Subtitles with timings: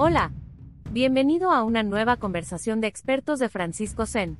[0.00, 0.30] Hola.
[0.92, 4.36] Bienvenido a una nueva conversación de expertos de Francisco Zen.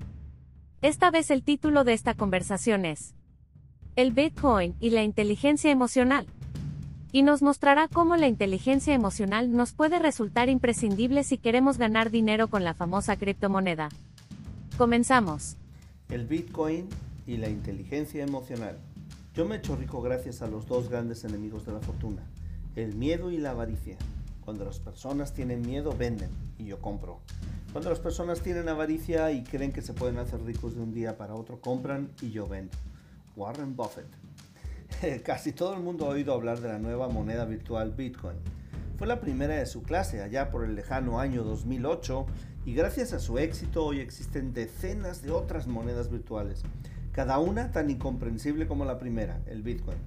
[0.83, 3.17] Esta vez el título de esta conversación es
[3.97, 6.29] El Bitcoin y la inteligencia emocional.
[7.11, 12.47] Y nos mostrará cómo la inteligencia emocional nos puede resultar imprescindible si queremos ganar dinero
[12.47, 13.89] con la famosa criptomoneda.
[14.77, 15.57] Comenzamos.
[16.09, 16.89] El Bitcoin
[17.27, 18.79] y la inteligencia emocional.
[19.35, 22.23] Yo me he hecho rico gracias a los dos grandes enemigos de la fortuna,
[22.77, 23.97] el miedo y la avaricia.
[24.49, 27.21] Cuando las personas tienen miedo, venden y yo compro.
[27.71, 31.19] Cuando las personas tienen avaricia y creen que se pueden hacer ricos de un día
[31.19, 32.75] para otro, compran y yo vendo.
[33.37, 34.07] Warren Buffett.
[35.23, 38.39] Casi todo el mundo ha oído hablar de la nueva moneda virtual Bitcoin.
[38.97, 42.25] Fue la primera de su clase allá por el lejano año 2008
[42.65, 46.63] y gracias a su éxito hoy existen decenas de otras monedas virtuales,
[47.13, 49.99] cada una tan incomprensible como la primera, el Bitcoin.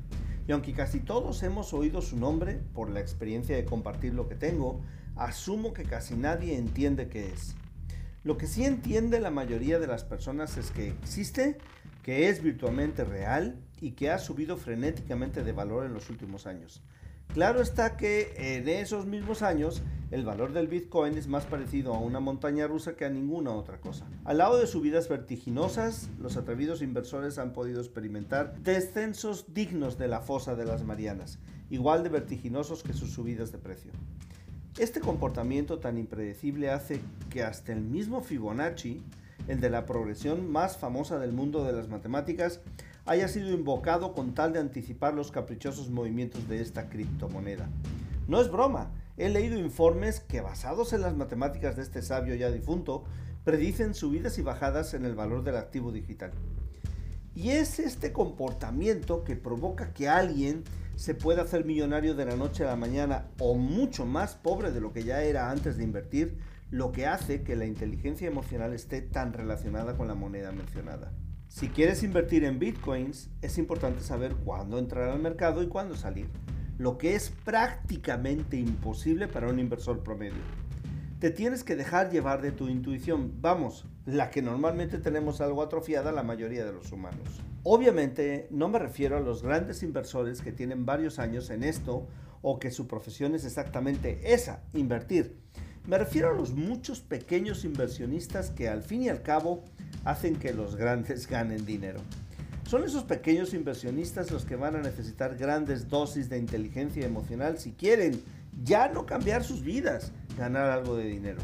[0.47, 4.35] Y aunque casi todos hemos oído su nombre por la experiencia de compartir lo que
[4.35, 4.81] tengo,
[5.15, 7.55] asumo que casi nadie entiende qué es.
[8.23, 11.57] Lo que sí entiende la mayoría de las personas es que existe,
[12.03, 16.83] que es virtualmente real y que ha subido frenéticamente de valor en los últimos años.
[17.33, 19.81] Claro está que en esos mismos años
[20.11, 23.79] el valor del Bitcoin es más parecido a una montaña rusa que a ninguna otra
[23.79, 24.05] cosa.
[24.25, 30.19] Al lado de subidas vertiginosas, los atrevidos inversores han podido experimentar descensos dignos de la
[30.19, 31.39] fosa de las Marianas,
[31.69, 33.91] igual de vertiginosos que sus subidas de precio.
[34.77, 39.01] Este comportamiento tan impredecible hace que hasta el mismo Fibonacci,
[39.47, 42.59] el de la progresión más famosa del mundo de las matemáticas,
[43.05, 47.69] haya sido invocado con tal de anticipar los caprichosos movimientos de esta criptomoneda.
[48.27, 52.51] No es broma, he leído informes que basados en las matemáticas de este sabio ya
[52.51, 53.03] difunto,
[53.43, 56.31] predicen subidas y bajadas en el valor del activo digital.
[57.33, 60.63] Y es este comportamiento que provoca que alguien
[60.95, 64.81] se pueda hacer millonario de la noche a la mañana o mucho más pobre de
[64.81, 66.37] lo que ya era antes de invertir,
[66.69, 71.11] lo que hace que la inteligencia emocional esté tan relacionada con la moneda mencionada.
[71.47, 76.29] Si quieres invertir en bitcoins, es importante saber cuándo entrar al mercado y cuándo salir,
[76.81, 80.41] lo que es prácticamente imposible para un inversor promedio.
[81.19, 86.11] Te tienes que dejar llevar de tu intuición, vamos, la que normalmente tenemos algo atrofiada
[86.11, 87.39] la mayoría de los humanos.
[87.61, 92.07] Obviamente no me refiero a los grandes inversores que tienen varios años en esto
[92.41, 95.37] o que su profesión es exactamente esa, invertir.
[95.85, 99.63] Me refiero a los muchos pequeños inversionistas que al fin y al cabo
[100.03, 101.99] hacen que los grandes ganen dinero.
[102.71, 107.73] Son esos pequeños inversionistas los que van a necesitar grandes dosis de inteligencia emocional si
[107.73, 108.23] quieren
[108.63, 111.41] ya no cambiar sus vidas, ganar algo de dinero.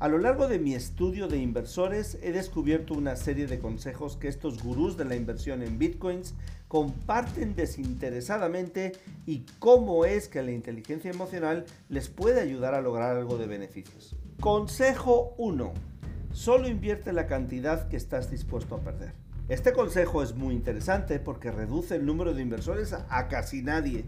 [0.00, 4.28] A lo largo de mi estudio de inversores he descubierto una serie de consejos que
[4.28, 6.34] estos gurús de la inversión en bitcoins
[6.68, 8.92] comparten desinteresadamente
[9.24, 14.14] y cómo es que la inteligencia emocional les puede ayudar a lograr algo de beneficios.
[14.40, 15.72] Consejo 1
[16.32, 19.23] solo invierte la cantidad que estás dispuesto a perder.
[19.48, 24.06] Este consejo es muy interesante porque reduce el número de inversores a, casi nadie.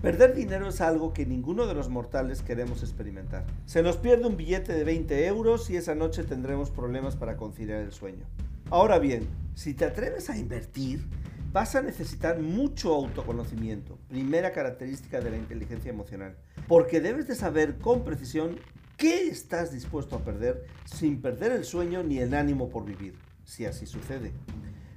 [0.00, 3.44] Perder dinero es algo que ninguno de los mortales queremos experimentar.
[3.66, 7.80] Se nos pierde un billete de 20 euros y esa noche tendremos problemas para conciliar
[7.80, 8.24] el sueño.
[8.70, 11.08] Ahora bien, si te atreves a invertir,
[11.52, 16.36] vas a necesitar mucho autoconocimiento, primera característica de la inteligencia emocional,
[16.68, 18.60] porque debes de saber con precisión
[19.02, 23.14] ¿Qué estás dispuesto a perder sin perder el sueño ni el ánimo por vivir,
[23.52, 24.32] si así sucede?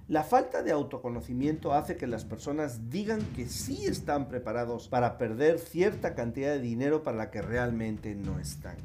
[0.08, 5.60] La falta de autoconocimiento hace que las personas digan que sí están preparados para perder
[5.60, 8.78] cierta cantidad de dinero para la que realmente no están.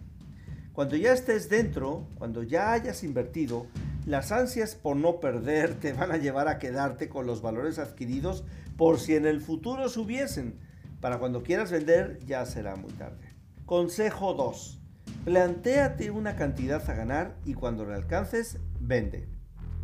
[0.72, 3.66] Cuando ya estés dentro, cuando ya hayas invertido,
[4.06, 8.44] las ansias por no perder te van a llevar a quedarte con los valores adquiridos
[8.78, 10.58] por si en el futuro subiesen.
[11.00, 13.28] Para cuando quieras vender ya será muy tarde.
[13.66, 14.80] Consejo 2.
[15.26, 19.39] Plantéate una cantidad a ganar y cuando la alcances, vende.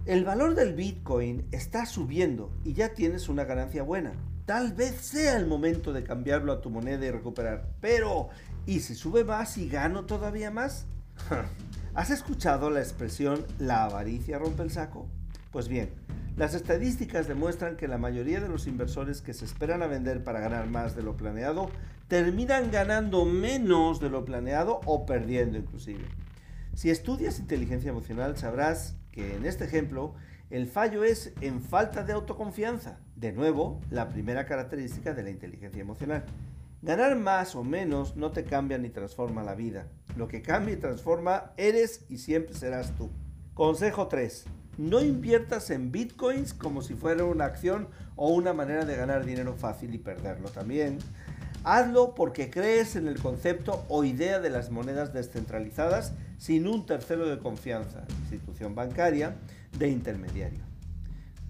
[0.07, 4.13] El valor del Bitcoin está subiendo y ya tienes una ganancia buena.
[4.45, 7.71] Tal vez sea el momento de cambiarlo a tu moneda y recuperar.
[7.81, 8.29] Pero,
[8.67, 10.87] ¿y si sube más y gano todavía más?
[11.95, 15.09] ¿Has escuchado la expresión la avaricia rompe el saco?
[15.51, 15.91] Pues bien,
[16.37, 20.39] las estadísticas demuestran que la mayoría de los inversores que se esperan a vender para
[20.39, 21.69] ganar más de lo planeado
[22.07, 26.05] terminan ganando menos de lo planeado o perdiendo inclusive.
[26.75, 30.15] Si estudias inteligencia emocional sabrás que en este ejemplo
[30.51, 33.01] el fallo es en falta de autoconfianza.
[33.17, 36.25] De nuevo, la primera característica de la inteligencia emocional.
[36.83, 39.89] Ganar más o menos no te cambia ni transforma la vida.
[40.17, 43.11] Lo que cambia y transforma eres y siempre serás tú.
[43.55, 44.45] Consejo 3.
[44.77, 49.55] No inviertas en bitcoins como si fuera una acción o una manera de ganar dinero
[49.55, 50.99] fácil y perderlo también.
[51.69, 57.29] Hazlo porque crees en el concepto o idea de las monedas descentralizadas sin un tercero
[57.29, 59.35] de confianza, institución bancaria,
[59.77, 60.61] de intermediario.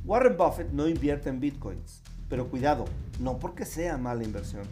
[0.06, 2.86] Warren Buffett no invierte en bitcoins, pero cuidado,
[3.20, 4.62] no porque sea mala inversión.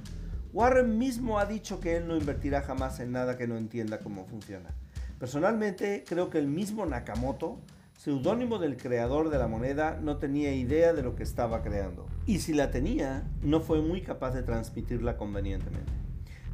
[0.55, 4.25] Warren mismo ha dicho que él no invertirá jamás en nada que no entienda cómo
[4.25, 4.71] funciona.
[5.19, 7.59] Personalmente creo que el mismo Nakamoto
[7.97, 12.07] seudónimo del creador de la moneda, no tenía idea de lo que estaba creando.
[12.27, 15.93] Y si la tenía, no fue muy capaz de transmitirla convenientemente.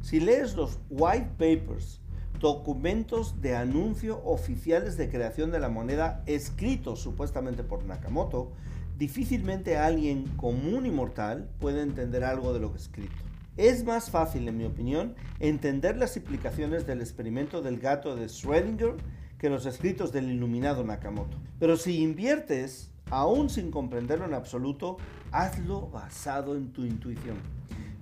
[0.01, 2.01] Si lees los white papers,
[2.39, 8.51] documentos de anuncio oficiales de creación de la moneda escritos supuestamente por Nakamoto,
[8.97, 13.15] difícilmente alguien común y mortal puede entender algo de lo que escrito.
[13.57, 18.95] Es más fácil, en mi opinión, entender las implicaciones del experimento del gato de Schrödinger
[19.41, 21.35] que los escritos del iluminado Nakamoto.
[21.57, 24.97] Pero si inviertes, aún sin comprenderlo en absoluto,
[25.31, 27.37] hazlo basado en tu intuición.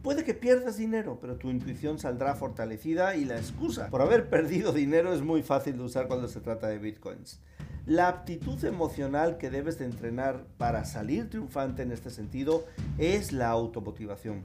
[0.04, 4.74] Puede que pierdas dinero, pero tu intuición saldrá fortalecida y la excusa por haber perdido
[4.74, 7.40] dinero es muy fácil de usar cuando se trata de bitcoins.
[7.86, 12.66] La aptitud emocional que debes de entrenar para salir triunfante en este sentido
[12.98, 14.44] es la automotivación.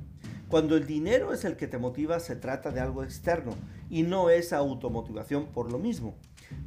[0.48, 3.56] Cuando el dinero es el que te motiva, se trata de algo externo
[3.90, 6.14] y no es automotivación por lo mismo.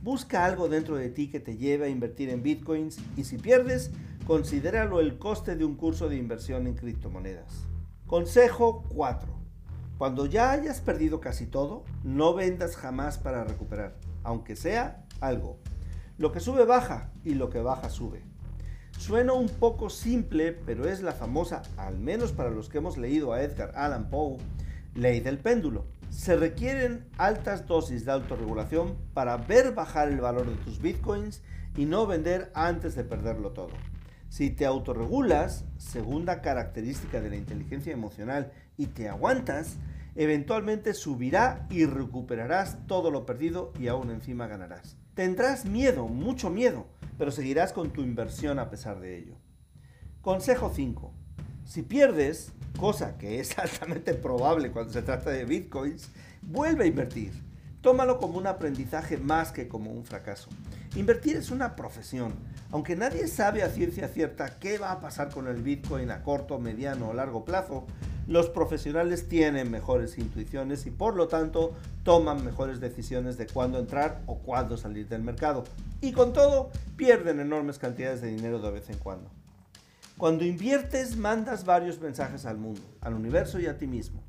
[0.02, 3.92] Busca algo dentro de ti que te lleve a invertir en bitcoins y si pierdes,
[4.26, 7.66] considéralo el coste de un curso de inversión en criptomonedas.
[8.06, 9.38] Consejo 4.
[9.98, 15.58] Cuando ya hayas perdido casi todo, no vendas jamás para recuperar, aunque sea algo.
[16.18, 18.22] Lo que sube baja y lo que baja sube.
[18.98, 23.34] Suena un poco simple, pero es la famosa, al menos para los que hemos leído
[23.34, 24.38] a Edgar Allan Poe,
[24.96, 25.86] ley del péndulo.
[26.10, 31.42] Se requieren altas dosis de autorregulación para ver bajar el valor de tus bitcoins
[31.76, 33.72] y no vender antes de perderlo todo.
[34.30, 39.78] Si te autorregulas, segunda característica de la inteligencia emocional, y te aguantas,
[40.16, 44.98] eventualmente subirá y recuperarás todo lo perdido y aún encima ganarás.
[45.14, 46.88] Tendrás miedo, mucho miedo,
[47.18, 49.36] pero seguirás con tu inversión a pesar de ello.
[50.22, 51.14] Consejo 5.
[51.68, 56.10] Si pierdes, cosa que es altamente probable cuando se trata de bitcoins,
[56.42, 57.34] vuelve a invertir.
[57.82, 60.50] Tómalo como un aprendizaje más que como un fracaso.
[60.96, 62.34] Invertir es una profesión.
[62.72, 66.58] Aunque nadie sabe a ciencia cierta qué va a pasar con el Bitcoin a corto,
[66.58, 67.86] mediano o largo plazo,
[68.28, 71.74] los profesionales tienen mejores intuiciones y por lo tanto
[72.04, 75.66] toman mejores decisiones de cuándo entrar o cuándo salir del mercado.
[76.00, 79.30] Y con todo, pierden enormes cantidades de dinero de vez en cuando.
[80.18, 84.24] Cuando inviertes, mandas varios mensajes al mundo, al universo y a ti mismo.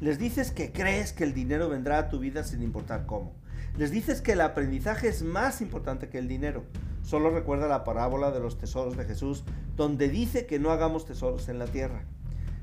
[0.00, 3.34] Les dices que crees que el dinero vendrá a tu vida sin importar cómo.
[3.76, 6.64] Les dices que el aprendizaje es más importante que el dinero.
[7.02, 9.44] Solo recuerda la parábola de los tesoros de Jesús,
[9.76, 12.06] donde dice que no hagamos tesoros en la tierra.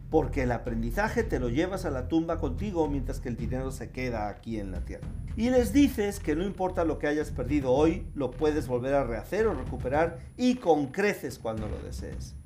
[0.10, 3.92] Porque el aprendizaje te lo llevas a la tumba contigo mientras que el dinero se
[3.92, 5.08] queda aquí en la tierra.
[5.38, 9.04] Y les dices que no importa lo que hayas perdido hoy, lo puedes volver a
[9.04, 12.41] rehacer o recuperar y con creces cuando lo desees.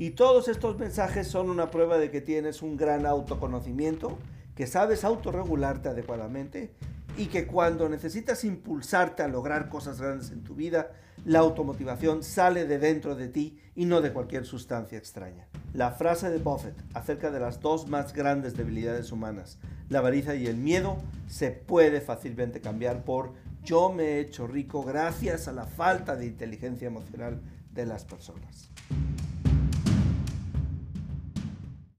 [0.00, 4.16] Y todos estos mensajes son una prueba de que tienes un gran autoconocimiento,
[4.56, 6.70] que sabes autorregularte adecuadamente
[7.18, 10.92] y que cuando necesitas impulsarte a lograr cosas grandes en tu vida,
[11.26, 15.48] la automotivación sale de dentro de ti y no de cualquier sustancia extraña.
[15.74, 19.58] La frase de Buffett acerca de las dos más grandes debilidades humanas,
[19.90, 20.96] la avaricia y el miedo,
[21.28, 26.24] se puede fácilmente cambiar por yo me he hecho rico gracias a la falta de
[26.24, 27.42] inteligencia emocional
[27.74, 28.70] de las personas.